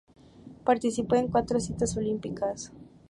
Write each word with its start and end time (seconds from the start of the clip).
Participó 0.63 1.13
en 1.15 1.27
cuatro 1.27 1.59
citas 1.59 1.95
olímpicas. 1.95 2.71